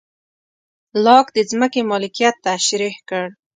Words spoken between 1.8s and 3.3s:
مالکیت تشرېح کړ.